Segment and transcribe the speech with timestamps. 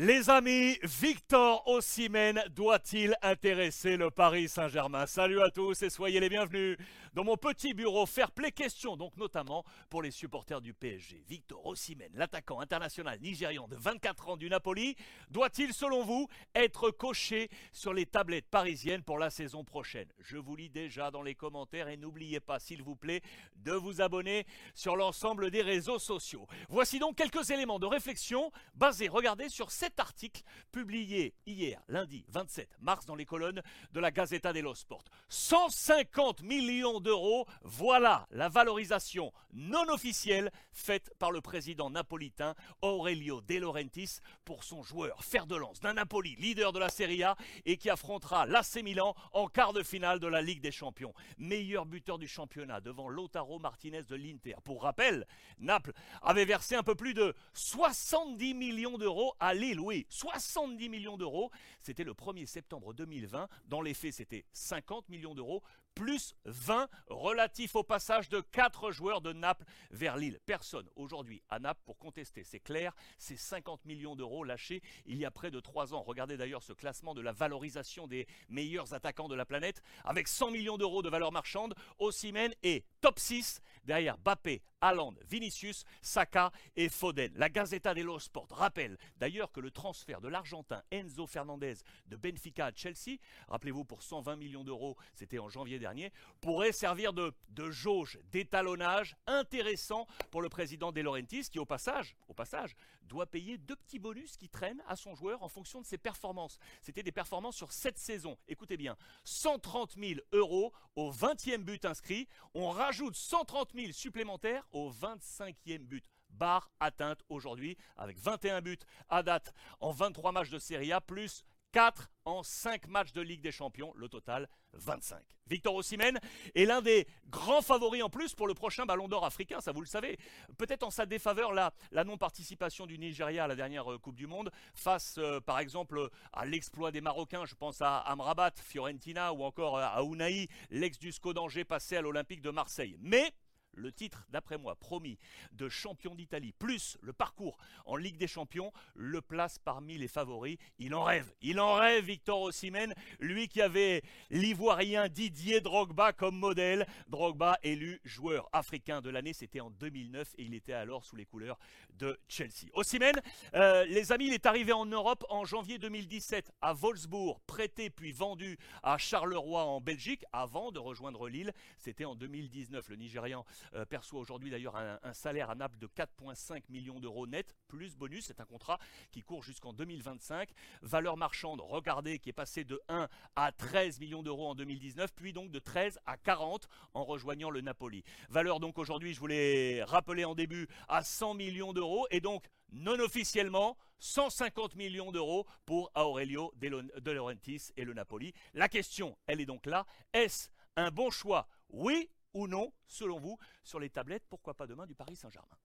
[0.00, 5.06] Les amis, Victor Ossimène doit-il intéresser le Paris Saint-Germain?
[5.06, 6.78] Salut à tous et soyez les bienvenus
[7.14, 11.24] dans mon petit bureau Fair Play Question, donc notamment pour les supporters du PSG.
[11.28, 14.94] Victor Ossimène, l'attaquant international nigérian de 24 ans du Napoli,
[15.30, 20.06] doit-il selon vous être coché sur les tablettes parisiennes pour la saison prochaine?
[20.20, 23.20] Je vous lis déjà dans les commentaires et n'oubliez pas s'il vous plaît
[23.56, 24.46] de vous abonner
[24.76, 26.46] sur l'ensemble des réseaux sociaux.
[26.68, 32.22] Voici donc quelques éléments de réflexion basés, regardez, sur cette cet article publié hier, lundi
[32.28, 35.04] 27 mars, dans les colonnes de la Gazzetta dello Sport.
[35.30, 43.56] 150 millions d'euros, voilà la valorisation non officielle faite par le président napolitain Aurelio De
[43.56, 47.34] Laurentiis pour son joueur fer de lance d'un Napoli, leader de la Serie A
[47.64, 51.14] et qui affrontera l'AC Milan en quart de finale de la Ligue des Champions.
[51.38, 54.56] Meilleur buteur du championnat devant Lautaro Martinez de l'Inter.
[54.64, 55.26] Pour rappel,
[55.58, 61.16] Naples avait versé un peu plus de 70 millions d'euros à Lille oui, 70 millions
[61.16, 61.50] d'euros.
[61.80, 63.48] C'était le 1er septembre 2020.
[63.66, 65.62] Dans les faits, c'était 50 millions d'euros
[65.98, 70.38] plus 20 relatif au passage de 4 joueurs de Naples vers Lille.
[70.46, 75.24] Personne aujourd'hui à Naples pour contester, c'est clair, ces 50 millions d'euros lâchés il y
[75.24, 76.02] a près de 3 ans.
[76.02, 80.52] Regardez d'ailleurs ce classement de la valorisation des meilleurs attaquants de la planète avec 100
[80.52, 81.74] millions d'euros de valeur marchande.
[81.98, 87.32] Ossimène est top 6 derrière Bappé, Haaland, Vinicius, Saka et Foden.
[87.36, 91.74] La Gazzetta dello Sport rappelle d'ailleurs que le transfert de l'Argentin Enzo Fernandez
[92.06, 93.16] de Benfica à Chelsea,
[93.48, 99.16] rappelez-vous pour 120 millions d'euros, c'était en janvier dernier, pourrait servir de, de jauge, d'étalonnage
[99.26, 102.76] intéressant pour le président De Laurentiis qui au passage, au passage
[103.08, 106.58] doit payer deux petits bonus qui traînent à son joueur en fonction de ses performances.
[106.82, 108.36] C'était des performances sur cette saison.
[108.46, 112.28] Écoutez bien, 130 000 euros au 20e but inscrit.
[112.54, 116.06] On rajoute 130 000 supplémentaires au 25e but.
[116.30, 118.78] Barre atteinte aujourd'hui avec 21 buts
[119.10, 123.40] à date en 23 matchs de Serie A plus 4 en 5 matchs de Ligue
[123.40, 125.22] des Champions, le total 25.
[125.46, 126.18] Victor Osimhen
[126.54, 129.80] est l'un des grands favoris en plus pour le prochain Ballon d'Or africain, ça vous
[129.80, 130.18] le savez.
[130.58, 131.72] Peut-être en sa défaveur la,
[132.04, 136.44] non-participation du Nigeria à la dernière euh, Coupe du Monde face euh, par exemple à
[136.44, 141.32] l'exploit des Marocains, je pense à Amrabat, Fiorentina ou encore à Unai, l'ex du SCO
[141.32, 142.96] d'Angers passé à l'Olympique de Marseille.
[143.00, 143.32] Mais
[143.74, 145.18] le titre, d'après moi, promis
[145.52, 150.58] de champion d'Italie, plus le parcours en Ligue des Champions, le place parmi les favoris.
[150.78, 156.38] Il en rêve, il en rêve, Victor Osimhen, lui qui avait l'ivoirien Didier Drogba comme
[156.38, 156.86] modèle.
[157.08, 161.26] Drogba élu joueur africain de l'année, c'était en 2009 et il était alors sous les
[161.26, 161.58] couleurs
[161.90, 162.66] de Chelsea.
[162.74, 163.14] Osimhen,
[163.54, 168.12] euh, les amis, il est arrivé en Europe en janvier 2017 à Wolfsburg, prêté puis
[168.12, 171.52] vendu à Charleroi en Belgique avant de rejoindre Lille.
[171.78, 172.88] C'était en 2019.
[172.88, 177.54] Le Nigérian euh, perçoit aujourd'hui d'ailleurs un, salaire à Naples de 4,5 millions d'euros net,
[177.66, 178.26] plus bonus.
[178.26, 178.78] C'est un contrat
[179.10, 180.50] qui court jusqu'en 2025.
[180.82, 185.32] Valeur marchande, regardez, qui est passée de 1 à 13 millions d'euros en 2019, puis
[185.32, 188.04] donc de 13 à 40 en rejoignant le Napoli.
[188.28, 192.98] Valeur donc aujourd'hui, je voulais rappeler en début, à 100 millions d'euros et donc non
[193.00, 198.32] officiellement 150 millions d'euros pour Aurelio De Laurentiis et le Napoli.
[198.54, 201.48] La question, elle est donc là, est-ce un bon choix?
[201.70, 205.56] Oui ou non, selon vous, sur les tablettes, pourquoi pas demain, du Paris Saint-Germain?